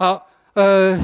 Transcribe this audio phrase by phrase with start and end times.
[0.00, 0.98] 好，呃，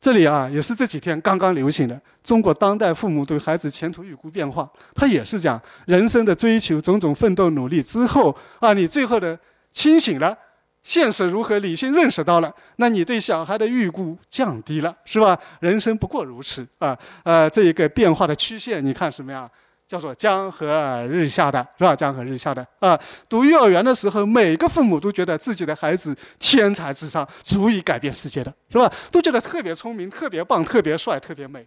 [0.00, 9.36] 这里啊也是这几天刚刚流行的中国当代父母对孩子前途预估变化，他也是讲人生的追求、种种奋斗努力之后啊，你最后的
[9.72, 10.38] 清醒了。
[10.84, 11.58] 现实如何？
[11.58, 15.36] 理性认识到了，那你对小孩的预估降低了，是吧？
[15.58, 16.96] 人生不过如此啊！
[17.24, 19.50] 呃，这一个变化的曲线，你看什么呀？
[19.92, 21.94] 叫做江河日下的，是吧？
[21.94, 22.98] 江河日下的啊！
[23.28, 28.90] 读幼儿园的时候，每个父母都觉得自己的孩子天才智商，足以改变世界的，是吧？
[29.10, 31.66] 都觉得特别聪明、特别棒、特别帅、特别美，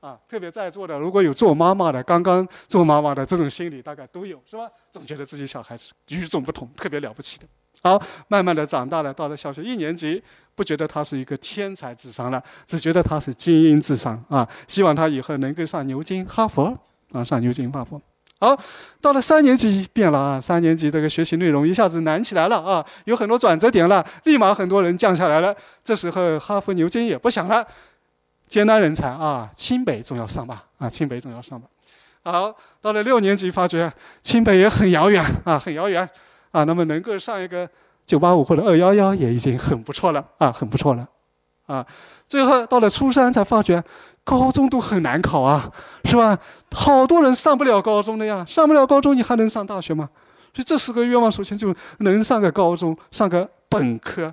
[0.00, 0.18] 啊！
[0.28, 4.68] 特别在座的如果有做妈妈的，刚刚做妈妈的这种心理大概都有，是吧？
[4.90, 7.44] 总觉得自己小孩子与众不同，特别了不起的。
[7.84, 10.20] 好，慢慢的长大了，到了小学一年级，
[10.56, 14.48] 不觉得他是一个天才智商了，只觉得他是精英智商啊！
[14.66, 16.76] 希望他以后能够上牛津、哈佛
[17.12, 18.00] 啊，上牛津、哈佛。
[18.38, 18.58] 好，
[19.00, 25.54] 到了三年级变了啊，三年级这个学习内容一下子难起来了啊，有很多转折点了，立马很多人降下来了。
[25.84, 27.66] 这时候哈佛、牛津也不想了，
[28.48, 31.68] 艰难人才啊，清北总要上吧啊，清北总要上吧。
[32.22, 33.92] 好，到了六年级发觉
[34.22, 36.08] 清北也很遥远啊，很遥远。
[36.52, 37.68] 啊，那么能够上一个
[38.04, 41.08] 九八五或者二幺幺也已经很不错了啊，很不错了，
[41.66, 41.86] 啊，
[42.26, 43.80] 最后到了初三才发觉，
[44.30, 45.68] 高中都很难考啊，
[46.04, 46.38] 是吧？
[46.70, 50.08] 好多人上不了高中的呀，上不了高中你还能上大学吗？
[50.54, 54.32] 所以这四个愿望首先就能上个高中，上个本科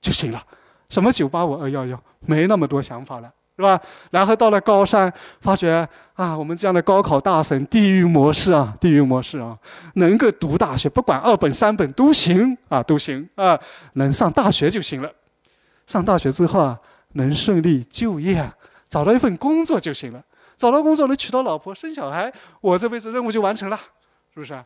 [0.00, 0.42] 就行了，
[0.88, 3.30] 什么九八五二幺幺没那么多想法了。
[3.58, 3.80] 是吧？
[4.10, 9.56] 然后到了高三，发觉啊，我们这样的高考大省，地狱模式啊，地狱模式啊，
[9.94, 13.58] 能够读大学，不管二本三本都行啊，都行啊，
[13.94, 15.10] 能上大学就行了。
[15.86, 16.78] 上大学之后啊，
[17.12, 18.46] 能顺利就业，
[18.88, 20.24] 找到一份工作就行了。
[20.56, 23.76] 找到工作能娶到老婆生小孩，我这辈子任务就完成了，
[24.32, 24.64] 是不是啊？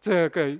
[0.00, 0.56] 这个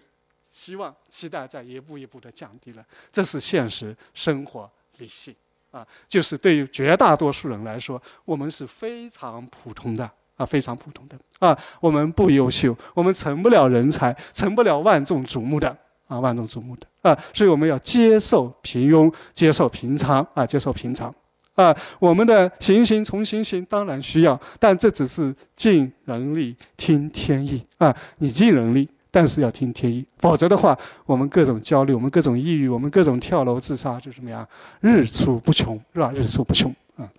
[0.50, 5.34] 希望期待在一步一步的降低了，这是现实生活理性。
[5.70, 15.68] 啊，就是对于绝大多数人来说，我们是非常普通的啊，非常普通的啊，我们不优秀，我们成不了人才，成不了万众瞩目的
[16.08, 21.14] 啊，万众瞩目的啊，所以我们要接受平庸，接受平常啊，接受平常
[21.54, 28.88] 啊，我们的行行从行行当然需要，但这只是尽人力听天意啊，你尽人力。
[29.12, 34.46] 但是要听天意，否则的话，我们各种焦虑，我们各种抑郁，我们各种跳楼自杀，就什么呀？
[34.80, 36.12] 日出不穷，是吧？
[36.14, 37.10] 日出不穷啊。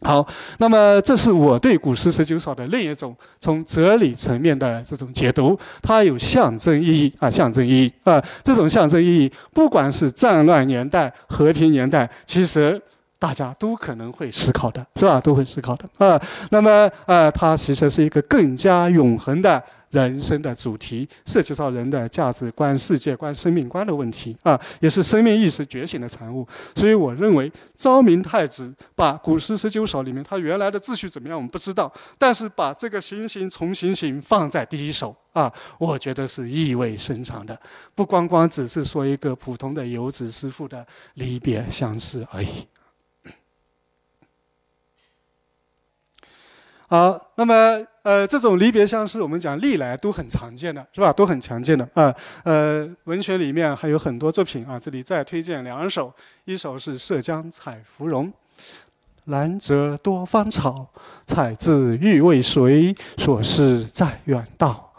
[0.00, 0.26] 好，
[0.58, 8.20] 那么这是我对古诗十九首的另一种从哲理层面的这种解读，它有象征意义啊，象征意义啊。
[8.42, 12.82] 这种象征意义，不管是战乱年代、和平年代，其实
[13.20, 15.20] 大家都可能会思考的，是吧？
[15.20, 16.20] 都会思考的啊。
[16.50, 19.62] 那么，呃，它其实是一个更加永恒的。
[19.90, 26.46] 人生的主题涉及到人的价值观、世界观、生命观的问题啊，也是生命意识觉醒的产物。
[26.76, 37.60] 所以，我认为昭明太子把古诗十九首里面他原来的秩序怎么样，我们不知道，但是把这个行行从行行放在第一首啊，我觉得是意味深长的，
[37.92, 42.64] 不光光只是说一个普通的游子思妇的离别相思而已。
[46.90, 47.54] 好，那么
[48.02, 51.12] 呃，这种离别相思，我们讲历来都很常见的，是吧？
[51.12, 52.12] 都很常见的啊。
[52.42, 56.12] 呃，文学里面还有很多作品啊，这里再推荐两首，
[56.46, 58.26] 一首是《涉江采芙蓉》
[59.30, 60.84] ：“兰折多芳草，
[61.24, 62.92] 采自欲为谁？
[63.18, 64.92] 所思在远道，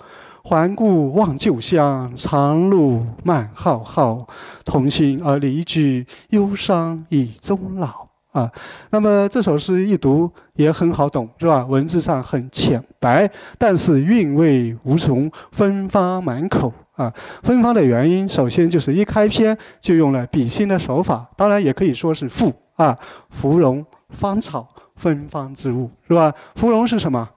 [0.46, 4.26] 还顾望旧乡，长路漫浩浩。
[4.64, 8.50] 同行而离居，忧伤已终老。”啊，
[8.92, 11.66] 那么这首诗一读也很好懂，是吧？
[11.66, 17.14] 文字上很浅白，但是韵味无穷，芬芳满口啊！
[17.44, 22.98] 芬芳的原因，首先就是一开篇就用了比兴的手法，当然也可以说是赋啊。
[23.30, 24.66] 芙蓉、芳草、
[24.96, 26.34] 芬芳之物，是吧？
[26.56, 27.30] 芙蓉是什么？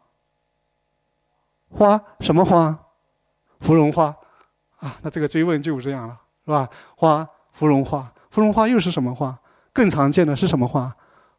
[1.71, 2.00] 花？
[2.21, 2.78] 什么花？
[3.59, 4.15] 芙蓉花
[4.78, 4.97] 啊！
[5.03, 6.69] 那这个追问就是这样了，是吧？
[6.97, 9.37] 花，芙蓉花，芙蓉花又是什么花？
[9.75, 10.91] 更常见的是什么花？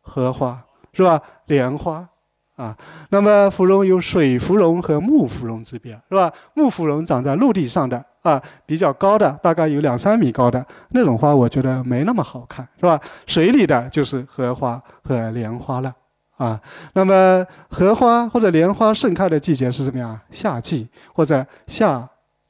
[0.01, 0.61] 荷花
[0.93, 1.19] 是吧？
[1.47, 2.07] 莲花
[2.55, 2.77] 啊。
[3.09, 6.31] 那么芙蓉有水芙蓉和木芙蓉之别，是吧？
[6.53, 12.99] 木芙蓉长在陆地上的啊，比较高的，大概有两三米高的那种花，我觉得没那么好看，是吧？
[13.25, 15.93] 水里的就是荷花和莲花了
[16.37, 16.59] 啊。
[16.93, 20.21] 那么荷花或者莲花盛开的季节是什么呀？
[20.29, 22.07] 夏季或者夏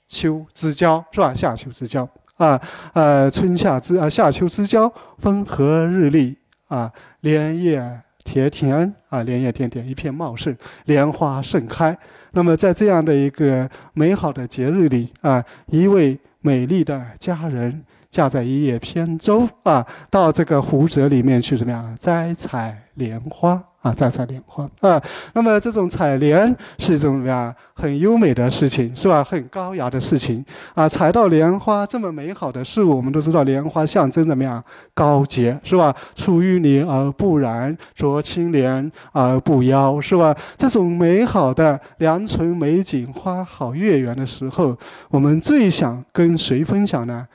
[0.08, 1.34] 秋之交，是吧？
[1.34, 2.08] 夏秋之交。
[2.38, 2.60] 啊，
[2.94, 6.38] 呃，春夏之啊，夏秋之交，风和日丽
[6.68, 6.92] 啊，
[7.22, 10.56] 莲叶田田啊，莲叶田田，一片茂盛，
[10.86, 11.98] 莲花盛开。
[12.32, 17.84] 那么，在这样的一个美好的节日里啊，一位美丽的佳人
[18.16, 23.62] 驾在一叶扁舟啊，到这个湖泽里面去怎么样摘采莲花。
[23.82, 25.00] 啊，摘采莲花啊，
[25.34, 26.48] 那么这种采莲
[26.80, 29.24] 是一种怎么样很优美的事情，是吧？
[29.24, 34.64] 很高雅的事情啊，采到莲花这么美好的事物，我们都知道莲花象征怎么样
[34.96, 35.96] 高洁，是吧？
[36.16, 40.36] 出淤泥而不染，濯清涟而不妖，是吧？
[40.58, 44.76] 这种美好的良辰美景、花好月圆的时候，
[45.12, 47.28] 我们最想跟谁分享呢？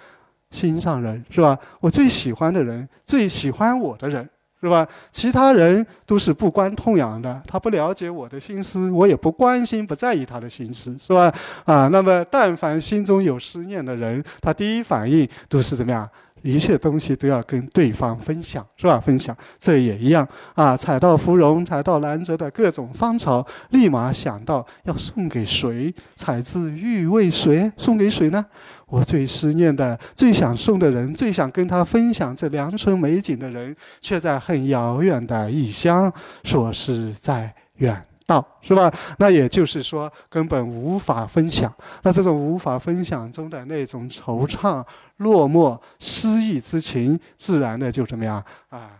[0.50, 1.58] 心上人，是吧？
[1.80, 4.28] 我最喜欢的人，最喜欢我的人。
[4.62, 4.86] 是吧？
[5.10, 11.32] 其他人都是不关痛痒的，他不了解我的心思，我也不关心、不在意他的心思，是吧？
[11.64, 16.06] 啊，那么但凡心中有思念的人，他第一反应都是怎么样？
[16.42, 18.98] 一切东西都要跟对方分享，是吧？
[18.98, 20.76] 分享，这也一样啊。
[20.76, 25.94] 采到芙蓉，采到兰泽的各种芳草，立马想到要送给谁？
[26.14, 27.70] 采自欲为谁？
[27.76, 28.44] 送给谁呢？
[28.86, 36.12] 我最思念的、最想送的人，最想跟他分享这良辰美景的人，却在很遥远的异乡，
[36.42, 38.09] 说是在远。
[38.30, 38.92] 道是吧？
[39.18, 41.72] 那也就是说，根本无法分享。
[42.02, 44.84] 那这种无法分享中的那种惆怅、
[45.16, 48.92] 落寞、失意之情，自然的就怎么样啊？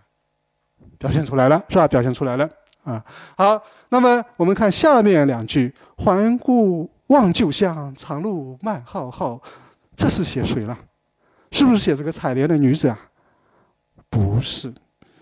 [0.99, 1.87] 表现出来了，是吧？
[1.87, 2.49] 表现出来了
[2.83, 3.03] 啊。
[3.37, 9.41] 好，那么我们看下面两句：“环顾望旧乡，长路漫浩浩。”
[9.95, 10.77] 这是写谁了？
[11.53, 12.99] 是不是写这个采莲的女子啊？
[14.09, 14.75] 不是。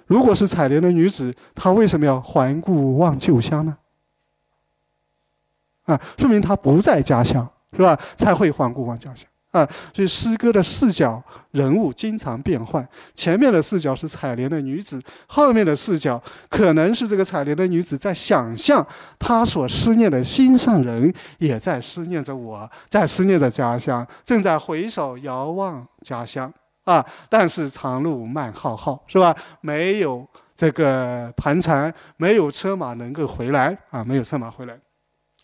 [0.06, 3.76] 如果是采莲的女子，她为什么要环顾望旧乡呢？
[5.88, 7.98] 啊，说明他不在家乡，是吧？
[8.14, 9.66] 才会环顾望家乡啊。
[9.94, 18.86] 所以诗歌的视角人物经常变换，前面的视角是采莲的女子，后面的视角可能是这个采莲的女子在想象
[19.18, 26.52] 她所思念的心上人也在思念着我，在思念着家乡，正在回首遥望家乡
[26.84, 27.02] 啊。
[27.30, 29.34] 但是长路漫浩浩，是吧？
[29.62, 34.78] 没有这个盘缠，没有车马能够回来啊，没有车马回来。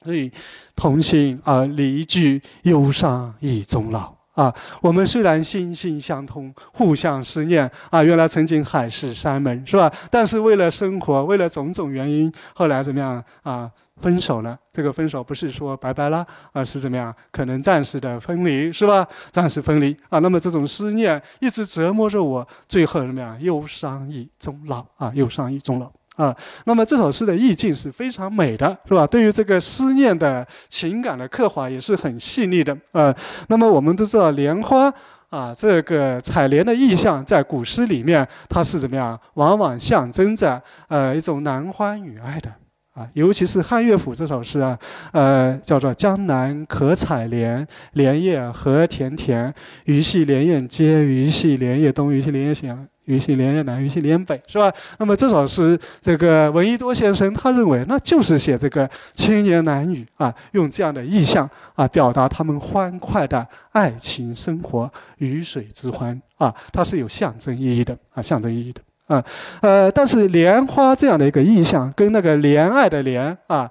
[0.05, 0.31] 所以，
[0.77, 4.55] 同心而离聚，忧伤以终老啊！
[4.83, 9.91] 我们虽然心心相通，互相思念啊，原来曾经海誓山盟，是吧？
[10.11, 13.71] 但是为了生活，为了种种原因，后来怎么样啊？
[14.01, 14.59] 分手了。
[14.73, 17.15] 这个分手不是说拜拜了，而是怎么样？
[17.31, 19.07] 可能暂时的分离，是吧？
[19.31, 20.19] 暂时分离啊。
[20.19, 23.41] 那么这种思念一直折磨着我，最后怎么样？
[23.41, 25.13] 忧伤以终老啊！
[25.15, 25.91] 忧伤以终老。
[26.17, 29.05] 啊，那么这首诗的意境是非常美的，是吧？
[29.07, 32.77] 对于这个思念的情感的刻画也是很细腻的。
[32.93, 33.13] 呃，
[33.49, 34.93] 那么我们都知道莲花
[35.29, 39.19] 啊，这个采莲的意象在古诗里面它是怎么样？
[39.35, 42.49] 往往象征着呃一种男欢女爱的
[42.95, 44.79] 啊，尤其是汉乐府这首诗啊，
[45.11, 49.53] 呃，叫做“江南可采莲，莲叶何田田，
[49.87, 52.73] 鱼戏莲叶间，鱼戏莲叶东，鱼戏莲叶西。”
[53.05, 54.73] 于是连夜南，于是连北，是吧？
[54.99, 69.25] 那么这首诗，这个闻一多先生他认为，那就是写这个青年男女啊，用这样的意象啊，表达他们欢快的爱情生活，鱼水之欢啊，它是有象征意义的啊，象征意义的啊，
[69.61, 73.71] 呃，但是莲花这样的一个意象，跟那个怜爱的怜啊。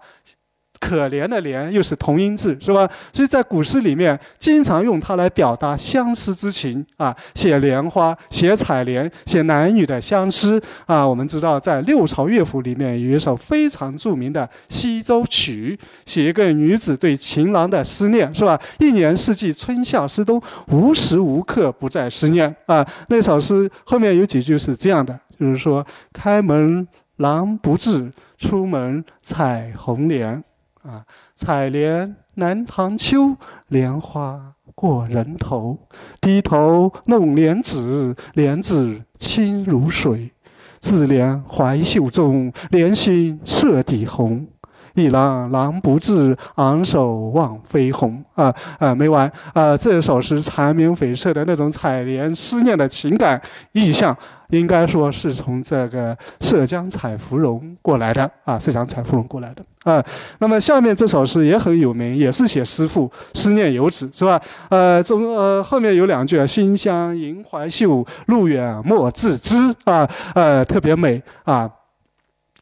[0.83, 2.89] 可怜的怜又是同音字，是吧？
[3.13, 11.07] 所以在古诗里面，经常用它来表达相思之情啊，写莲花，写采莲，写男女的相思啊。
[11.07, 18.59] 我们知道，在六朝乐府里面有一首非常著名的《西洲曲》，写一个女子对情郎的思念，是吧？
[18.80, 22.85] 一年四季，春夏秋冬，无时无刻不在思念啊。
[23.07, 26.85] 那首诗后面有几句是这样的，就是说：“开门
[27.18, 30.44] 郎不至，出门采红莲。”
[30.83, 33.35] 啊，采莲南塘秋，
[33.69, 35.78] 莲花过人头。
[36.19, 40.31] 低头弄莲子，莲子清如水。
[40.80, 44.45] 自怜怀袖中，莲心彻底红。
[44.94, 48.23] 一郎郎不至，昂首望飞鸿。
[48.35, 49.78] 啊啊，没完啊！
[49.78, 53.40] 这首诗缠绵悱恻的那种采莲思念的情感
[53.73, 54.16] 意象，
[54.50, 60.04] 应该说是从这个涉江采芙蓉过来的啊，涉江采芙蓉过来的啊。
[60.40, 64.42] 那么下面这首诗也很有名，也是写思妇思念游子，是吧？
[64.69, 71.69] 呃，中呃后面有两句啊：“馨香盈怀袖，路远莫自知。”啊，呃，特别美啊，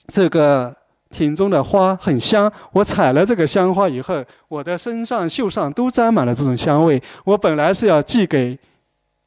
[0.08, 0.76] 这个。
[1.12, 7.02] 庭中的花很香，我采了这个香花以后，我的身上、袖上都沾满了这种香味。
[7.26, 8.58] 我本来是要寄给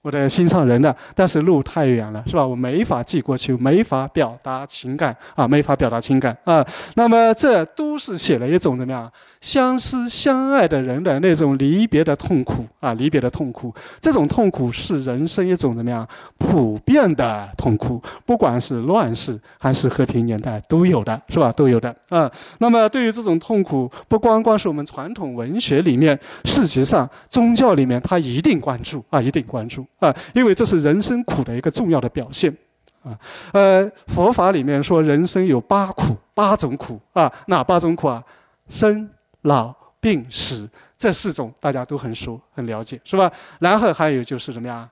[0.05, 2.47] 我的心上人的，但是路太远了，是吧？
[2.47, 6.63] 我没法寄过去，没法表达情感啊，没法表达情感啊。
[6.95, 13.75] 那么这都是写了一种怎么样相思相爱的人的那种离别的痛苦啊，离别的痛苦。
[13.99, 16.07] 这种痛苦是人生一种怎么样
[16.37, 21.51] 普遍的痛苦，不管是乱世还是和平年代都有的，是吧？
[21.51, 22.31] 都有的啊。
[22.59, 29.83] 那么对于这种痛苦，不光光是我们传统文学里面，事实上宗教里面他一定关注啊，一定关注。
[30.05, 32.55] 啊，因为这是人生苦的一个重要的表现，
[33.03, 33.19] 啊，
[33.53, 38.23] 呃，佛法里面说人生有八苦，八种苦啊，哪八种苦啊？
[38.69, 39.09] 生、
[39.43, 43.31] 老、病、死，这四种大家都很熟、很了解，是吧？
[43.59, 44.89] 然后还有就是什么呀？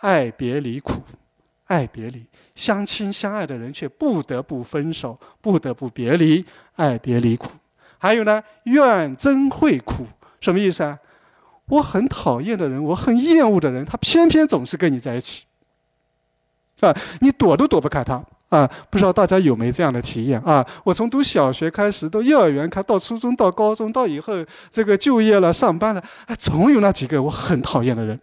[0.00, 1.02] 爱别离苦，
[1.66, 6.44] 爱别离，相亲相爱的人却不得不分手，不得不别离，
[6.76, 7.50] 爱别离苦。
[7.98, 10.06] 还有呢，怨憎会苦，
[10.40, 10.98] 什么意思啊？
[11.68, 15.44] 我很讨厌的人，我很厌恶的人，他偏偏总是跟你在一起，
[16.80, 18.68] 啊，你躲都躲不开他啊！
[18.88, 20.66] 不知道大家有没有这样的体验啊？
[20.82, 24.32] 我从读小学开始，到幼儿园，开到初中，到高中，到以后
[24.70, 28.18] 这个就业了、上班了，哎，总有那几个我很讨厌的人，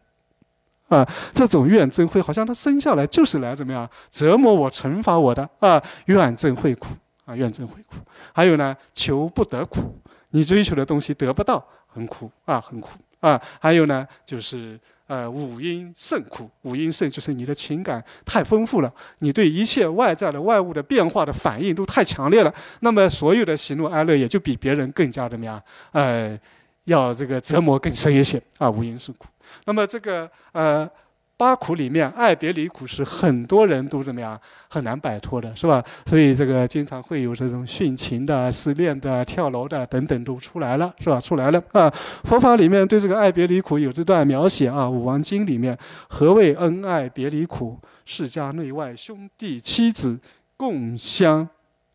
[0.88, 5.82] 啊，这种怨憎会，好像他生下来就是来怎么样折磨我、惩罚我的啊！
[6.06, 6.88] 怨憎会苦
[7.26, 7.98] 啊，怨憎会苦。
[8.34, 9.94] 还有呢，求不得苦，
[10.32, 12.98] 你追求的东西得不到，很苦啊，很苦。
[13.20, 16.50] 啊，还有呢，就是呃，五阴盛苦。
[16.64, 22.54] 五阴盛就是你的情感太丰富了，你对一切外在的外物的变化的反应都太强烈了。
[22.82, 25.62] 那么所有的喜怒哀乐也就比别人更加怎么样？
[25.92, 26.40] 呃，
[26.86, 28.70] 要这个折磨更深一些啊。
[28.70, 29.28] 五阴盛苦。
[29.66, 30.90] 那么这个呃。
[31.38, 34.40] 八苦里面，爱别离苦是很多人都怎么样
[34.70, 35.84] 很难摆脱的，是吧？
[36.06, 41.20] 所以这个经常会有这种殉情的、失恋的、跳楼的等等都出来了，是吧？
[41.20, 41.92] 出来了啊！
[42.24, 45.78] 佛法里面对这个爱别离苦有这段描写啊，《五王经》里面，
[46.08, 47.78] 何谓恩爱别离苦？
[48.06, 50.18] 世家内外兄弟妻子
[50.56, 51.46] 共相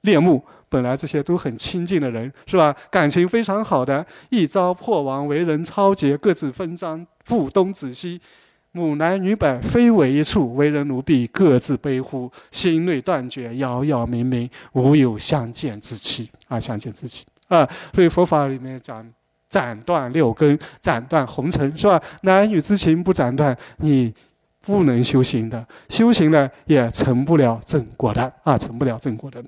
[0.03, 2.77] 恋慕，本来这些都很亲近的人，是吧？
[2.91, 8.21] 感情非常好的，一朝破亡，为人超杰，各自分赃，父东子西。
[8.73, 16.61] 母男女百非为一处，为人奴婢各自悲呼，心内断绝，杳杳冥冥，无有相见之期啊！
[16.61, 17.69] 相见之期啊！
[17.93, 19.05] 所以佛法里面讲
[19.49, 22.01] 斩断六根，斩断红尘，是吧？
[22.23, 24.15] 男女之情不斩断，你
[24.65, 29.43] 不能修行的，修行呢也成不了正果的啊，成不了正果的。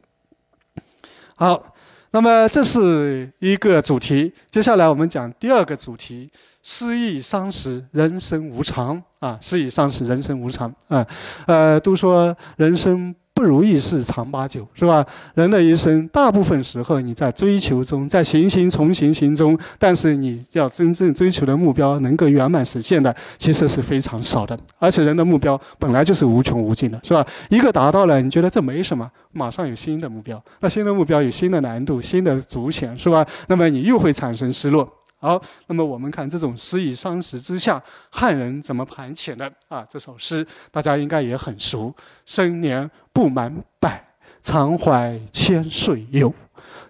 [1.37, 1.75] 好，
[2.11, 6.29] 那么这是一个主题，接下来我们讲第二个主题。
[6.62, 9.37] 失意伤时，人生无常啊！
[9.40, 11.04] 失意伤时，人生无常啊！
[11.47, 15.04] 呃，都说人生不如意事常八九，是吧？
[15.35, 24.57] 人的一生，大部分时候你在追求中，在行行从行行中，但是你要真正追求的目标能够圆满实现的，其实是非常少的。
[24.78, 27.26] 而且人的目标本来就是无穷无尽的，是吧？
[27.49, 33.26] 一个达到了，你觉得这没什么，马上有新的目标，那新的目标有新的难度、新的阻险，是吧？
[33.49, 34.88] 那么你又会产生失落。
[35.23, 39.87] 好，那么我们看这种失意伤时之下，汉人怎么盘遣的啊？
[39.88, 41.95] 这首诗大家应该也很熟
[42.26, 44.05] ：“生年不满百，
[44.41, 46.35] 常怀千岁忧。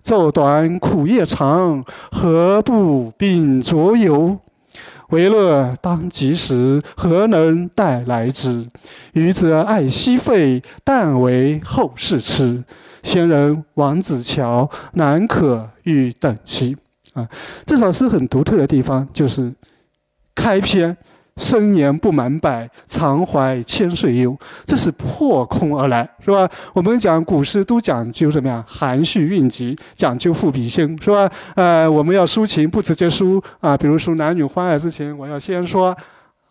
[0.03, 4.39] 昼短苦夜长，何不秉烛游？
[5.11, 8.67] 为乐当及时，何能待来之？
[9.12, 12.65] 余则爱惜费，但为后世吃。
[13.03, 16.79] 先人王子乔，难可与等齐。”
[17.14, 17.28] 啊，
[17.66, 19.52] 这首诗很独特的地方就是
[20.35, 20.97] 开篇
[21.37, 26.49] “生年不满百，常怀千岁忧”，这是破空而来，是吧？
[26.73, 28.64] 我们讲古诗都讲究什么呀？
[28.66, 31.31] 含蓄蕴藉，讲究赋比兴，是吧？
[31.54, 35.95] 呃，我们要抒情不直接抒啊，比如说男女欢爱之情，我要先说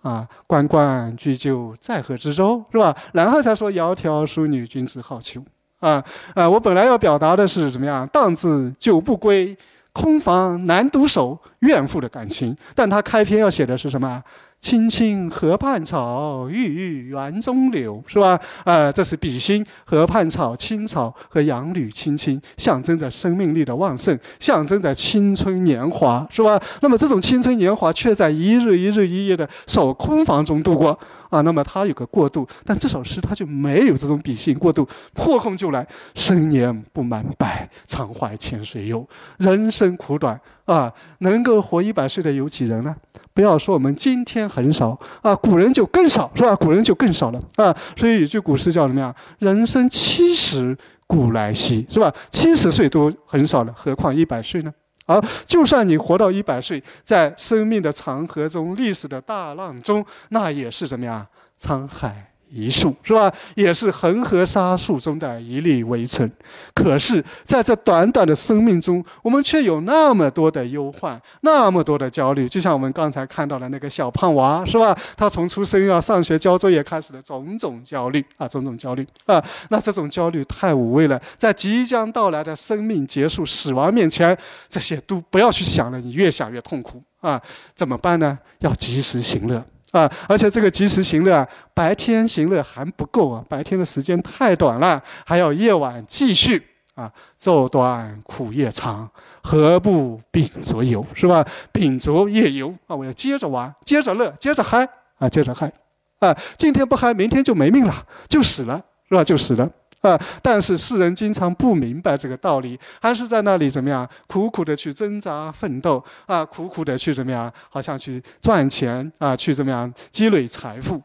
[0.04, 2.96] 啊“关关雎鸠，在河之洲”，是吧？
[3.14, 5.44] 然后才说“窈窕淑女，君子好逑”
[5.82, 6.04] 啊
[6.36, 6.48] 啊！
[6.48, 9.58] 我本来要表达的是怎么样？“荡子久不归。”
[9.94, 12.56] 空房难独守，怨妇的感情。
[12.74, 14.24] 但他开篇要写的是什么？
[14.62, 18.40] 青青河畔草，郁郁园中柳，是吧？
[18.64, 26.62] 呃，这是比心，河畔草、青草和杨柳青青，象征着生命力的旺盛，象征着青春年华，是吧？
[26.82, 30.98] 那么这种青春年华却在一日一日一夜的守空房中度过
[31.32, 31.42] 啊。
[31.42, 35.86] 那么它有个过渡，但这首诗它就没有这种比心过渡，破空就来。
[36.14, 39.06] 生年不满百，常怀千岁忧。
[39.38, 42.96] 人生苦短啊，能够活一百岁的有几人呢？
[43.34, 46.56] 不要说我们今天很少啊，古人就更少，是吧？
[46.56, 47.76] 古人就更少了啊。
[47.96, 52.14] 所以有句古诗叫什么呀？“人生七十古来稀”，是吧？
[52.30, 54.74] 七十岁都很少了，何况一百岁呢？
[55.06, 61.26] 而就算你活到一百岁，在生命的长河中、历史的大浪中，那也是怎么样？
[61.60, 62.31] 沧海。
[62.52, 63.32] 一树是吧？
[63.56, 66.30] 也是恒河沙数中的一粒微尘。
[66.74, 72.48] 可是，在这短短的生命中，我们却有那么多的忧患，那么多的焦虑。
[72.48, 74.96] 就像我们刚才看到的那个小胖娃，是吧？
[75.16, 79.44] 他从出生要上学交作业开始的种种焦虑啊，种种焦虑啊。
[79.70, 86.00] 那这种焦虑太无谓了，在即将到来的生命结束、死亡面前，这些都不要去想了。
[86.00, 87.42] 你越想越痛苦啊！
[87.76, 88.38] 怎么办呢？
[88.60, 89.64] 要及时行乐。
[89.92, 97.12] 啊，而且这个及时行乐啊，白天行乐还不够啊，白天的时间太短了，还要夜晚继续啊。
[97.40, 99.10] 昼短苦夜长，
[99.44, 101.46] 何不秉烛游，是吧？
[101.72, 105.72] 秉烛夜游啊，我要接着玩，接着乐，接着嗨啊，接着嗨
[106.20, 106.36] 啊。
[106.58, 109.24] 今天不嗨，明天就没命了，就死了，是吧？
[109.24, 109.70] 就死了。
[110.02, 110.20] 啊！
[110.42, 121.02] 但是世人经常不明白这个道理，还是在那里怎么样苦苦的去挣扎奋斗啊，苦苦的去怎么样，好像去赚钱啊，去怎么样积累财富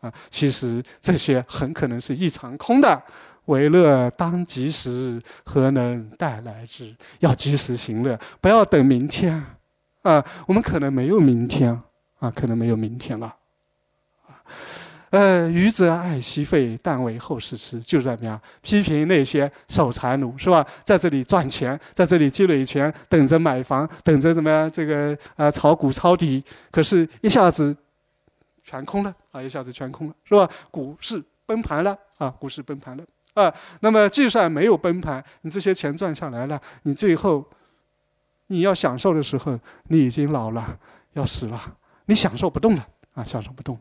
[0.00, 0.12] 啊？
[0.28, 3.02] 其实这些很可能是一场空的。
[3.46, 6.94] 为乐当及时，何能待来之？
[7.18, 9.44] 要及时行乐，不要等明天
[10.02, 10.24] 啊！
[10.46, 11.76] 我们可能没有明天
[12.20, 13.34] 啊，可能没有明天了。
[15.10, 20.64] 呃，愚者爱惜肺，但为后世吃，就是怎么样批评那些守财奴是吧？
[20.84, 24.70] 在这里赚钱，在这里积累钱，等着买房，等着怎么样？
[24.70, 27.76] 这个啊，炒股抄底，可是一下子
[28.62, 29.42] 全空了啊！
[29.42, 30.48] 一下子全空了是吧？
[30.70, 32.30] 股市崩盘了啊！
[32.38, 33.02] 股市崩盘了
[33.34, 33.52] 啊！
[33.80, 37.44] 那么就算没有崩盘，你这些钱赚下来了，你最后
[38.46, 40.78] 你要享受的时候，你已经老了，
[41.14, 41.60] 要死了，
[42.06, 43.24] 你享受不动了啊！
[43.24, 43.80] 享受不动了。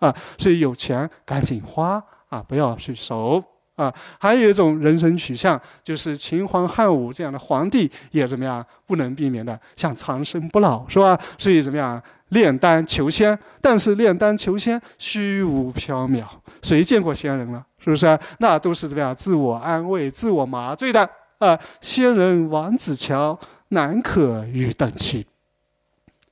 [0.00, 3.42] 啊，所以有钱赶紧花啊，不要去守
[3.76, 3.92] 啊。
[4.18, 11.18] 还有一种人生取向，就是秦皇汉武这样的皇帝也怎么样，不能避免的，想长生不老，是吧？
[11.38, 13.38] 所以怎么样，炼丹求仙。
[13.60, 16.24] 但是炼丹求仙虚无缥缈，
[16.62, 17.64] 谁见过仙人了？
[17.78, 18.18] 是不是？
[18.38, 21.58] 那都是怎么样，自我安慰、自我麻醉的啊。
[21.80, 23.38] 仙人王子乔
[23.68, 25.26] 难可与等齐，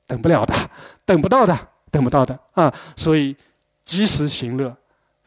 [0.07, 0.55] 等不了的，
[1.05, 1.55] 等不到的，
[1.91, 2.73] 等不到的啊。
[2.97, 3.37] 所以。
[3.89, 4.77] 及时行乐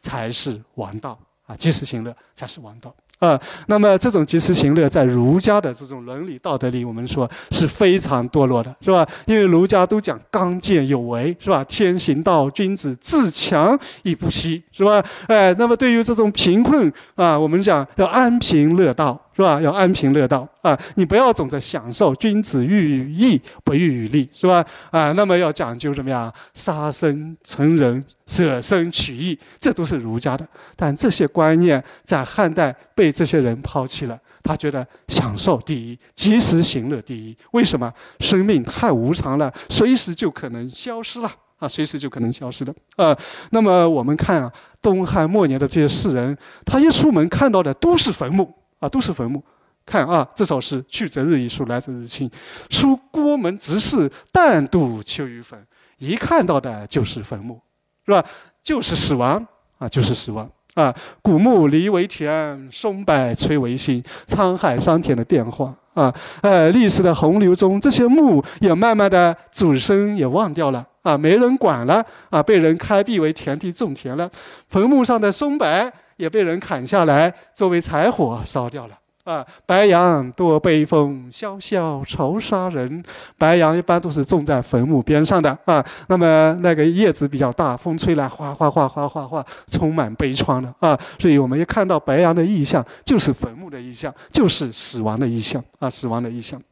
[0.00, 1.56] 才是王道啊！
[1.56, 3.40] 及时行乐才是王道啊！
[3.66, 9.04] 那么这种及时行乐，在儒家的这种伦理道德里，我们说是非常堕落的，是吧？
[9.26, 11.64] 因为儒家都讲刚健有为，是吧？
[11.64, 15.04] 天行道，君子自强以不息，是吧？
[15.26, 19.20] 哎，那么对于这种贫困啊，我们讲要安贫乐道。
[19.34, 19.60] 是吧？
[19.60, 20.78] 要安贫乐道啊！
[20.96, 22.14] 你不要总在享受。
[22.16, 24.64] 君子喻于义，不喻于利，是吧？
[24.90, 26.32] 啊，那么要讲究怎么样？
[26.52, 30.46] 杀生成仁，舍生取义，这都是儒家的。
[30.76, 34.18] 但这些观念在汉代被这些人抛弃了。
[34.42, 37.36] 他觉得享受第一，及时行乐第一。
[37.52, 37.92] 为什么？
[38.20, 41.68] 生命太无常了，随时就可能消失了啊！
[41.68, 43.16] 随时就可能消失的啊！
[43.50, 48.52] 那么我们看啊，东汉末年的这些士人，他一出门看到的都是坟墓。
[48.82, 49.42] 啊，都是坟墓。
[49.86, 52.28] 看啊，这首诗“去择日已疏，来择日青”。
[52.68, 55.58] 出郭门直视，但渡秋雨坟。
[55.98, 57.60] 一看到的就是坟墓，
[58.06, 58.24] 是吧？
[58.62, 59.44] 就是死亡
[59.78, 60.94] 啊，就是死亡啊。
[61.20, 64.02] 古木离为田，松柏摧为薪。
[64.26, 74.30] 沧海桑田的变化啊，呃，历史的洪流中，这些墓也慢慢的祖孙也忘掉了啊，没人管了啊，被人开辟为田地种田了。
[74.68, 75.92] 坟墓上的松柏。
[76.22, 79.44] 也被人砍下来作为柴火烧掉了啊！
[79.66, 83.02] 白杨多悲风，萧萧愁杀人。
[83.36, 85.84] 白杨一般都是种在坟墓边上的啊。
[86.06, 90.96] 那么那个叶子比较大，风吹来哗哗哗哗哗哗，充满悲怆的啊。
[91.18, 96.62] 所以我们一看到白杨的意象，就是坟墓的意象，就是死亡的意象啊，死亡的意象。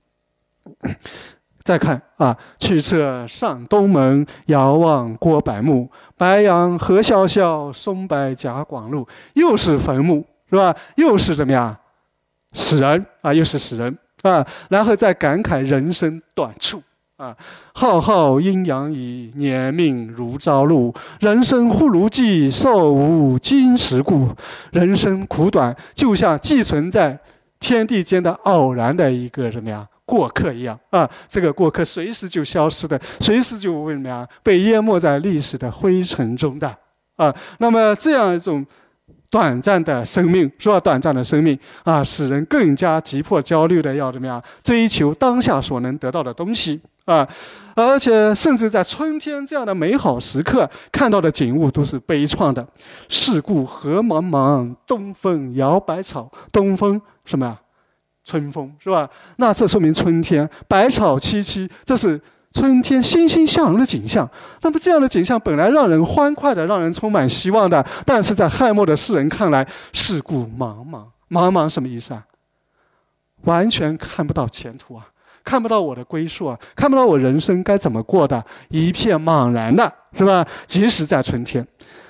[1.71, 5.89] 再看啊，去侧上东门，遥望郭柏墓。
[6.17, 9.07] 白杨何萧萧，松柏夹广路。
[9.35, 10.75] 又是坟墓，是吧？
[10.97, 11.77] 又是怎么样？
[12.55, 14.45] 死人啊，又是死人啊。
[14.69, 16.83] 然后再感慨人生短促
[17.17, 17.37] 啊。
[17.73, 20.93] 浩浩阴阳已，年命如朝露。
[21.21, 24.29] 人生忽如寄，寿无今时故。
[24.73, 27.17] 人生苦短，就像寄存在
[27.61, 29.87] 天地间的偶然的一个什么呀？
[30.11, 34.27] 过客一样啊，这个过客随时就消失的，随时就为什么呀？
[34.43, 36.77] 被淹没在历史的灰尘中的
[37.15, 37.33] 啊。
[37.59, 38.67] 那么这样一种
[39.31, 40.81] 短暂的生命，是吧？
[40.81, 44.43] 短暂的生命啊，使人更加急迫、焦虑的要怎么样？
[44.65, 47.25] 追求当下所能得到的东西啊！
[47.77, 52.67] 而且甚至在春天这样的美好时刻，看到的景物都是悲怆的。
[53.09, 56.29] 世故何茫茫，东风摇百草。
[56.51, 57.57] 东风什么呀？
[58.25, 59.09] 春风，是吧？
[59.37, 62.21] 那这说明春天百草萋萋，这是
[62.53, 64.29] 春天欣欣向荣的景象。
[64.63, 72.25] 那么这样的景象本来让人欢快的，让人充满希望的，但是在汉末的诗人看来，世故茫茫，茫茫什么意思啊？
[73.45, 75.09] 完全看不到前途啊，
[75.43, 80.47] 看不到我的归宿啊，看不到我人生该怎么过的，一片茫然的，是吧？
[80.67, 81.67] 即使在春天。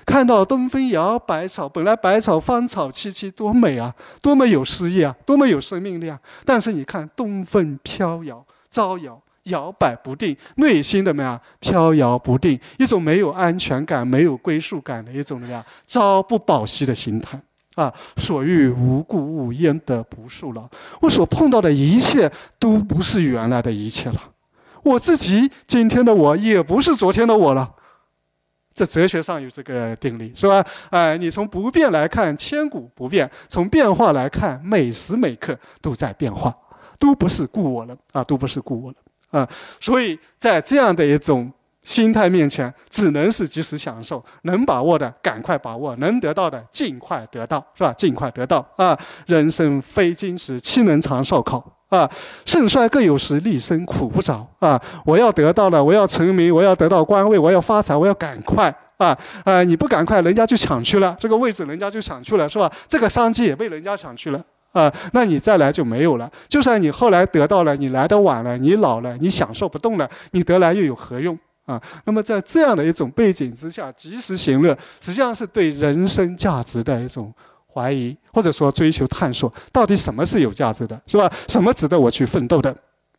[0.06, 6.18] 看到东风摇百草，本来百草芳草萋萋，多美啊，多么有诗意啊，多么有生命力啊！
[6.44, 11.40] 但是你看，东风飘摇，招摇，摇摆不定，内心怎么样？
[11.60, 15.64] 飘摇不定，一种没有安全感、没有归属感的一种怎么样？
[15.86, 17.40] 朝不保夕的心态
[17.76, 17.92] 啊！
[18.16, 20.68] 所遇无故物，焉得不速劳？
[21.00, 24.20] 我所碰到的一切都不是原来的一切了，
[24.82, 27.70] 我自己今天的我也不是昨天的我了。
[28.72, 30.64] 这哲学上有这个定理，是吧？
[30.90, 36.56] 哎，你从不变来看，千古不变；从变化来看，每时每刻都在变化，
[36.98, 38.96] 都不是故我了啊，都不是故我了
[39.40, 39.48] 啊。
[39.80, 41.52] 所以在这样的一种
[41.82, 47.92] 心态面前，只能是及时享受，能把握的赶快把握，能得到的尽快得到，是吧？
[47.94, 48.98] 尽快得到啊！
[49.26, 51.79] 人生非金石，岂能长寿考？
[51.90, 52.08] 啊，
[52.44, 54.80] 盛衰各有时，立身苦不着啊！
[55.04, 59.16] 我要得到了，我要成名，我要得到官位，我要发财，我要赶快啊！
[59.44, 62.72] 啊，你不赶快，人家就抢去了这个位置，人家就抢去了，是吧？
[62.88, 64.92] 这个商机也被人家抢去了啊！
[65.12, 66.30] 那你再来就没有了。
[66.48, 71.82] 就算你后来得到了，你来的晚了，你老了，你享受不动了，你得来又有何用啊？
[72.04, 77.34] 那么在这样的一种背景之下，及时行乐，实际上是对人生价值的一种。
[77.72, 81.32] 怀疑或者说追求探索，到底什么是有价值的，是吧？
[81.48, 82.74] 什么值得我去奋斗的？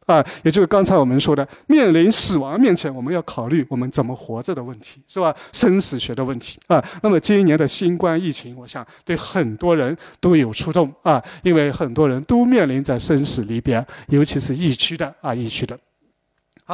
[0.08, 5.34] 啊，也就是刚才我们说的，面临死亡面前，我们要考虑我们怎么活着的问题，是吧？
[5.54, 6.84] 生死学的问题啊。
[7.04, 15.78] 那么今年的新冠疫情，我想对很多人都有触动啊，因为很多人都面临着生死离别，尤其是疫区的啊，疫区的。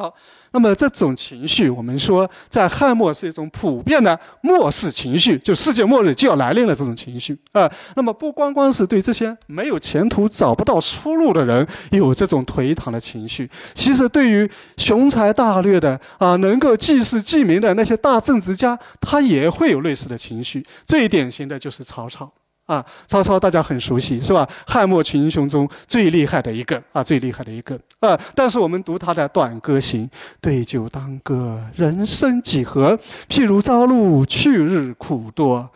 [0.02, 0.14] 好。
[0.52, 7.70] 那么这种情绪，我们说在汉末是一种普遍的末世情绪，就世界末日就要来临了这种情绪啊。
[7.96, 20.66] 那么不光光是对这些没有前途、找不到出路的人有这种颓唐的情绪，其实对于雄才大略的啊，能够济世济民的那些大政治家，他也会有类似的情绪。
[20.86, 22.32] 最典型的就是曹操。
[22.67, 24.47] 啊，曹操大家很熟悉，是吧？
[24.67, 28.19] 汉末群雄中最厉害的一个啊，最厉害的一个啊。
[28.36, 30.06] 但是我们读他的《短歌行》，
[30.39, 32.95] 对酒当歌，人生几何？
[33.27, 35.67] 譬如朝露，去日苦多。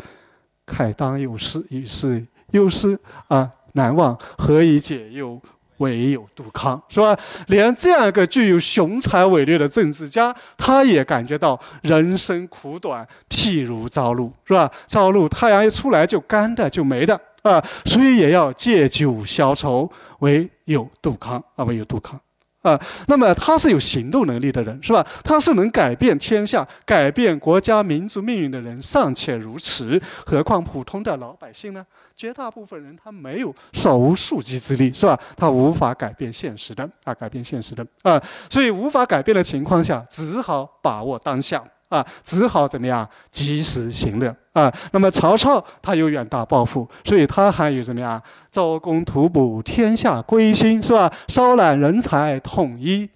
[0.68, 5.42] 慨当有时，已是有时啊，难忘，何以解忧？
[5.82, 7.18] 唯有杜康，是吧？
[7.48, 14.72] 连这样一个具有雄才伟略的政治家，他也感觉到人生苦短，譬如朝露，是吧？
[14.88, 22.20] 朝露，太阳一出来就干的，就没的啊，所以也要借酒消愁，唯有杜康啊，唯有杜康。
[22.62, 25.06] 啊，那么他是有行动能力的人，是吧？
[25.24, 31.86] 他是能改变天下、改变国家民族命运的人，尚且如此，何况普通的老百姓呢？
[32.16, 35.20] 绝大部分人他没有手无缚鸡之力，是吧？
[35.36, 41.64] 他无法改变现实的啊，改变现实的啊，所以无法改变的情况下，只好把握当下。
[41.92, 44.74] 啊，只好怎么样及时行乐啊？
[44.94, 51.12] 那么曹操他有远大抱负，所以他还有怎么样招工图补，天下归心，是吧？
[51.28, 53.10] 招揽人才，统一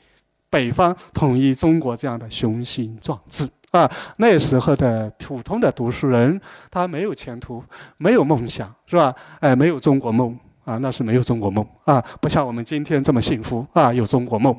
[0.50, 3.90] 北方，统一中国这样的雄心壮志啊！
[4.18, 7.64] 那时候的普通的读书人，他没有前途，
[7.98, 9.16] 没有梦想，是吧？
[9.40, 14.54] 哎，没有中国梦啊，那是没有中国梦啊，不像我们今天这么幸福啊，有中国梦。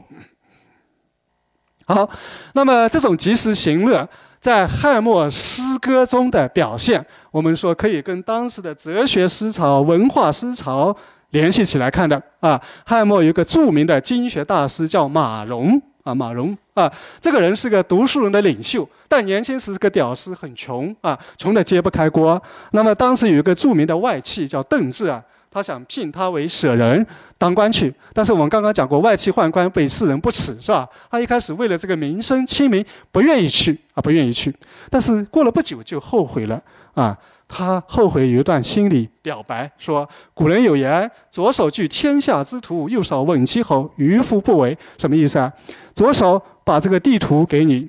[1.88, 2.08] 好，
[2.54, 4.06] 那么这种及时行乐
[4.40, 10.94] 在汉末诗歌中的表现，我们说可以跟当时的哲学思潮、文化思潮
[11.30, 12.60] 联系起来看的啊。
[12.84, 22.40] 汉末有个著名的经学大师叫马融啊，马融啊，这个人是个读书人的领袖，但年轻时是个屌丝，很穷啊，穷得揭不开锅。
[22.72, 25.22] 那么当时有一个著名的外戚叫邓志啊。
[25.56, 27.06] 他想聘他为舍人
[27.38, 30.86] 当官去，但是我们刚刚讲过，外戚宦官被世人不齿，是吧？
[31.10, 34.54] 他一开始为了这个名声亲民，不愿意去啊，不愿意去。
[34.90, 37.16] 但是过了不久就后悔了啊，
[37.48, 45.50] 他后悔有一段心理表白，说：“古人有言，左手据天下之图，右手吻其喉，渔夫不为。”什么意思啊？
[45.94, 47.88] 左手把这个地图给你，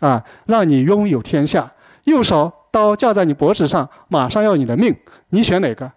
[0.00, 4.92] 啊，让你拥有天下；右手刀架在你脖子上，马上要你的命，
[5.28, 5.92] 你选哪个？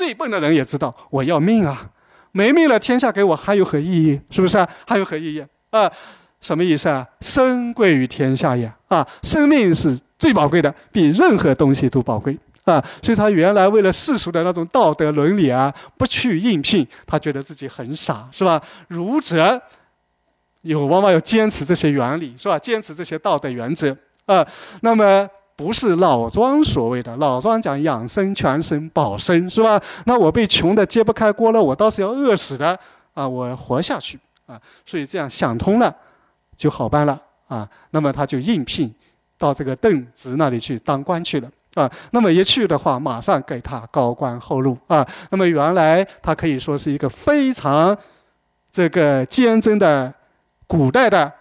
[0.00, 1.90] 最笨的人也知道，我要命啊！
[2.32, 4.18] 没命了，天下给我还有何意义？
[4.30, 4.66] 是不是啊？
[4.86, 5.92] 还有何意义啊？
[6.40, 7.06] 什么意思啊？
[7.20, 9.06] 生贵于天下也啊！
[9.22, 12.34] 生命是最宝贵的，比任何东西都宝贵
[12.64, 18.58] 啊，所以他原来为了世俗的那种道德伦理啊，不去应聘，他觉得自己很傻，是吧？
[18.88, 19.60] 儒者
[20.62, 22.58] 有往往要坚持这些原理，是吧？
[22.58, 24.46] 坚持这些道德原则啊。
[24.80, 25.28] 那么
[25.60, 29.78] 不是老庄所谓的，老庄讲养生、全身、保身，是吧？
[30.06, 32.78] 那我被穷的揭不开锅了，我倒是要饿死的
[33.12, 34.58] 啊，我活下去啊。
[34.86, 35.94] 所以这样想通了，
[36.56, 37.68] 就好办了啊。
[37.90, 38.90] 那么他就应聘
[39.36, 41.90] 到这个邓直那里去当官去了啊。
[42.12, 45.06] 那么一去的话，马上给他高官厚禄啊。
[45.28, 47.94] 那么原来他可以说是一个非常
[48.72, 50.14] 这个坚贞的。
[50.66, 51.32] 古代的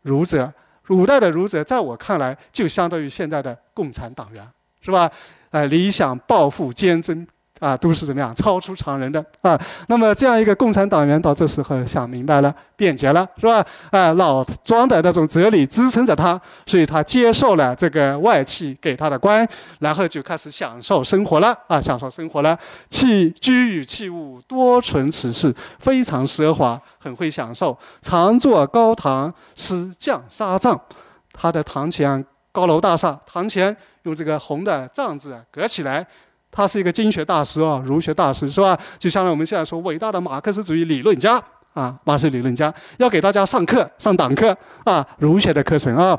[0.00, 0.50] 儒者，
[0.86, 4.46] 古代的儒者，在我看来，就相当于现在的共产党员，
[4.80, 5.10] 是吧？
[5.50, 7.26] 哎，理想、抱负、坚贞。
[7.62, 9.56] 啊，都是怎么样超出常人的啊？
[9.86, 13.64] 那么这样一个共产党员到这时候想明白了，辩解了，是吧？
[13.92, 19.48] 啊，老庄的那种哲理支撑着他，所以他接受了这个外戚给他的官，
[19.78, 22.58] 然后就开始享受生活了啊，享受生活了。
[22.90, 27.78] 器居与器物多存此事，非常奢华，很会享受。
[28.00, 30.76] 常坐高堂施降纱帐，
[31.32, 36.04] 他的堂前高楼大厦，堂前用这个红的帐子隔起来。
[36.52, 38.78] 他是一个经学大师啊，儒学大师是吧？
[38.98, 46.16] 就相当于我们现在说伟大的马克思主义理论家啊，马克思理论家要给大家上课上党课啊，儒学的课程啊。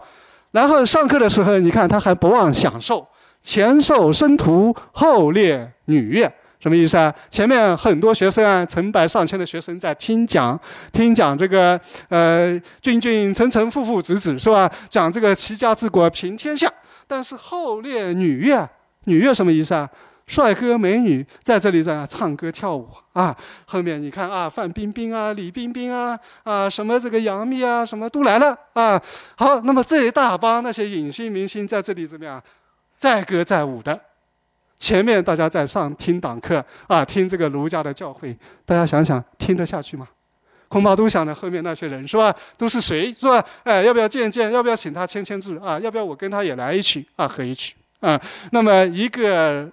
[0.52, 3.08] 然后上课的时候，你看他还不忘享受，
[3.42, 7.14] 前受生徒，后列女乐，什么意思啊？
[7.30, 10.60] 前面很多学生啊，成百上千的学生在听讲，
[10.92, 14.72] 听讲这个呃，君君臣臣父父子子是吧？
[14.90, 16.72] 讲这个齐家治国平天下。
[17.06, 18.68] 但是后列女乐，
[19.06, 19.90] 女乐什么意思啊？
[20.26, 29.00] 帅哥美女在这里在那唱歌跳舞啊，后面你看啊，范冰冰啊，李冰冰啊，啊什么这个杨幂啊，什么都来了啊。
[29.36, 32.42] 好，那么这一大帮那些影星明星在这里怎么样，
[32.98, 34.00] 载歌载舞的，
[34.80, 40.08] 前面大家在上听党课啊，听这个儒家的教诲，大家想想听得下去吗？
[40.70, 43.46] 恐怕都想着后面那些人是吧，都是谁是吧？
[43.64, 44.52] 哎，要不要见见？
[44.54, 45.78] 要不要请他签签字啊？
[45.80, 48.20] 要不要我跟他也来一曲啊，合一曲啊？
[48.52, 49.70] 那么一个。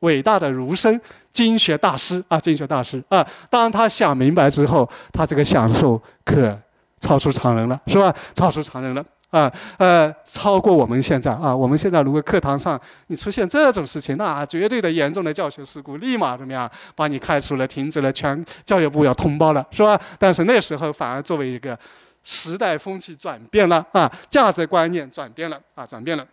[0.00, 1.00] 伟大的儒生、
[1.32, 6.58] 经学大师啊，经学大师啊，当他想明白之后，他这个享受可
[7.00, 8.14] 超出常人了，是吧？
[8.34, 11.54] 超出常人了啊，呃，超过我们现在啊。
[11.54, 20.00] 我们现在如果课堂上你出现这种事情，那绝对的严重的教学事故，立马怎么样，把你开除了、停职了，全教育部要通报了，是吧？
[20.18, 21.78] 但是那时候反而作为一个
[22.22, 26.26] 时代风气转变了啊，价值观念转变了啊，转变了。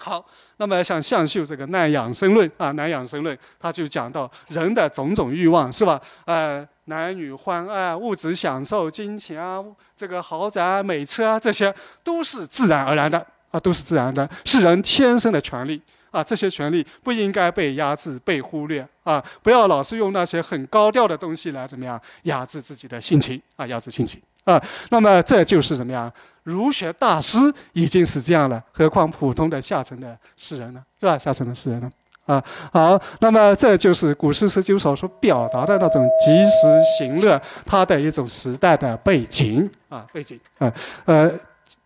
[0.00, 0.24] 好，
[0.58, 6.00] 那么像向秀这个《难养生论》啊，《难养生论》他就讲到人的种种欲望是吧？
[6.24, 9.62] 呃，男女欢爱、物质享受、金钱啊，
[9.96, 13.18] 这个豪宅、美车啊，这些都是自然而然的
[13.50, 15.82] 啊，都是自然的，是人天生的权利
[16.12, 16.22] 啊。
[16.22, 19.22] 这些权利不应该被压制、被忽略啊！
[19.42, 24.62] 不要老是用那些很高调的东西来怎么样压制自己的心情啊，压制心情啊。
[24.90, 26.10] 那么这就是怎么样？
[26.48, 27.38] 儒学大师
[27.74, 30.82] 已经是这样了，何况普通的下层的士人呢？
[30.98, 31.18] 是吧？
[31.18, 31.92] 下层的士人呢？
[32.24, 40.72] 啊，好，那么这就是古诗十九首所表达的那种及时行乐，它的一种时代的背景啊，背景啊，
[41.04, 41.30] 呃，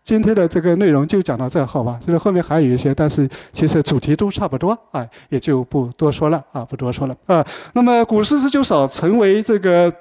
[0.01, 1.99] 今天的这个内容就讲到这，好吧？
[2.05, 7.45] 就是后面还有一些，但是其实主题都差不多啊，也就不多说了啊，不多说了啊。
[7.73, 9.93] 那么古诗十九首成为这个。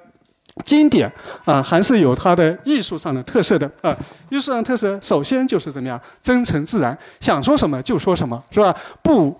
[0.65, 1.11] 经典
[1.45, 3.97] 啊，还是有它的艺术上的特色的啊。
[4.29, 8.75] 艺术上特色，首先就是怎么样，真诚自然，想说什么就说什么，是吧？
[9.03, 9.39] 不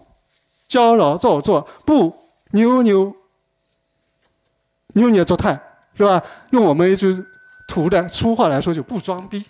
[0.67, 2.15] 娇娆造作，不
[2.53, 3.15] 扭扭
[4.95, 5.61] 扭捏作态，
[5.97, 6.23] 是吧？
[6.51, 7.25] 用我们一句
[7.69, 9.45] 土的粗话来说，就不装逼，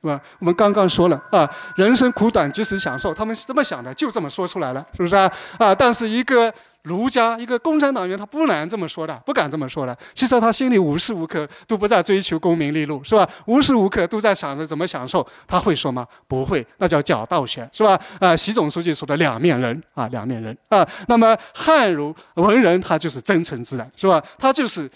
[0.00, 0.20] 是吧？
[0.38, 5.30] 我们刚刚说了啊，人生苦短，及时享受，他们是这么想的，就这么说出来了，是不是啊？
[5.58, 6.52] 啊，但是一个。
[6.84, 9.94] 儒家一个共产党员，他不能这么说的，不敢这么说的。
[10.14, 13.28] 其实他心里无时无刻都不在追求功名利禄，是吧？
[13.44, 15.24] 无时无刻都在想着怎么享受。
[15.46, 16.06] 他会说吗？
[16.26, 18.00] 不会，那叫假道学，是吧？
[18.18, 20.88] 啊，习总书记说的两面人啊，两面人啊。
[21.06, 24.22] 那么汉儒文人他就是真诚自然，是吧？
[24.38, 24.90] 他就是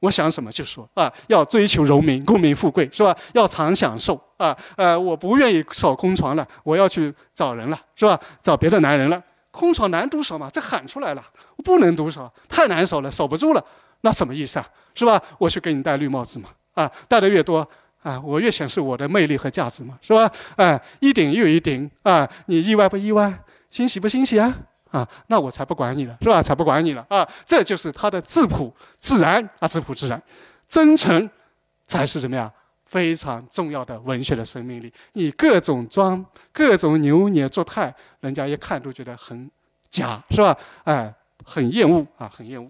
[0.00, 3.16] 我想什么就说啊，要追求荣名、功名富贵，是吧？
[3.34, 4.56] 要常享受啊。
[4.76, 8.18] 呃，我不愿意守空床了，我要去找人了，是吧？
[8.42, 9.22] 找别的男人了。
[9.52, 11.22] 空床难独守嘛，这喊出来了，
[11.56, 13.64] 我不能独守，太难守了，守不住了，
[14.02, 14.68] 那什么意思啊？
[14.94, 15.20] 是吧？
[15.38, 17.68] 我去给你戴绿帽子嘛，啊，戴的越多
[18.02, 20.30] 啊，我越显示我的魅力和价值嘛，是吧？
[20.56, 23.42] 哎，一顶又一顶啊，你意外不意外？
[23.68, 24.56] 欣喜不欣喜啊？
[24.90, 26.42] 啊，那我才不管你了，是吧？
[26.42, 27.26] 才不管你了啊！
[27.44, 30.20] 这就是他的质朴自然啊，质朴自然，
[30.66, 31.28] 真诚
[31.86, 32.50] 才是怎么样？
[32.86, 34.92] 非常重要的文学的生命力。
[35.12, 39.48] 你各种装、各种扭捏作态，人家一看都觉得很
[39.88, 40.56] 假，是吧？
[40.82, 42.68] 哎，很厌恶啊，很厌恶。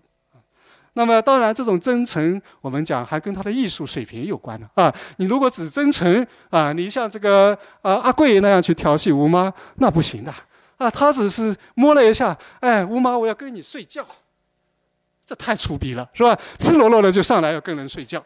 [0.92, 4.92] 那么，当然，这种真诚，我们讲还跟他的艺术水平有关的啊。
[5.16, 10.34] 你如果只真诚啊，你像这个啊阿贵那样去调戏吴妈，那不行的
[10.80, 10.90] 啊。
[10.90, 14.04] 他只是摸了一下，哎，吴妈，我要跟你睡觉，
[15.24, 16.36] 这太粗鄙了，是吧？
[16.58, 18.24] 赤裸裸的就上来要跟人睡觉，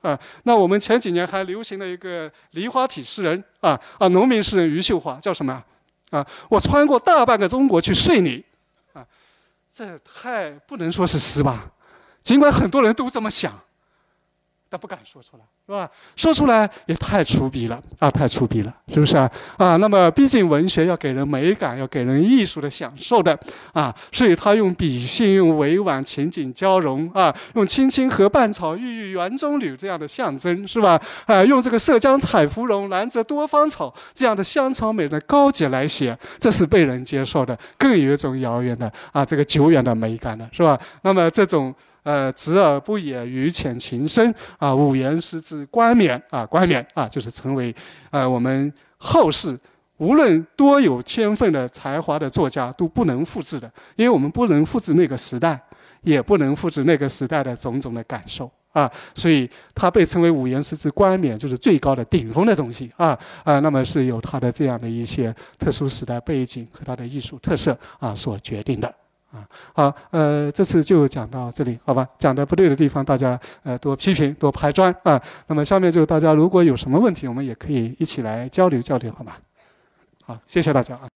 [0.00, 0.18] 啊。
[0.44, 5.62] 那我们前几年还流行了一个梨花体诗人啊啊，农民诗人余秀华叫什么
[6.10, 6.26] 啊？
[6.48, 8.44] 我穿过大半个中国去睡你。
[8.94, 9.06] 啊
[9.70, 11.70] 这太不能说是诗吧，
[12.20, 13.52] 尽管很多人都这么想，
[14.68, 15.42] 但不敢说出来。
[15.66, 15.90] 是吧？
[16.16, 18.10] 说出来也太粗鄙了啊！
[18.10, 19.30] 太粗鄙了，是不是啊？
[19.58, 23.38] 啊，那么毕竟文学要给人美感，要给人艺术的享受的
[23.74, 30.98] 啊，所以他用笔性，用委婉情景交融啊，用“青青河畔草，郁郁园中柳”这样的象征，是吧？
[31.26, 40.80] 啊，用这个“涉江采芙蓉，兰泽多芳草”这样的香草美的高洁来写，这是被人接受的，更有一种遥远的啊，这个久远的美感的，是吧？
[41.02, 41.74] 那么这种。
[42.08, 47.74] 呃，直而不也，于浅情深啊，五言诗之冠冕啊，冠冕啊，就是成为
[48.08, 49.58] 呃我们后世
[49.98, 55.60] 无论多有天分的才华的作家都不能复制的，因为我们不能复制那个时代，
[56.00, 63.08] 也不能复制那个时代的种种的感受啊，所以它被称为五言诗之冠冕，就是最高的顶峰的东西啊
[63.44, 68.94] 啊，那么是有它的这样的一些特殊时代背景和它的艺术特色啊所决定的。
[69.30, 72.08] 啊，好，呃，这次就讲到这里，好吧？
[72.18, 75.20] 讲的不对的地方，大家呃多批评，多拍砖啊。
[75.48, 79.38] 那么下面就是大家如果有什么问题，我们也可以一起来交流交流，好吧？
[80.24, 81.06] 好，谢谢大家啊。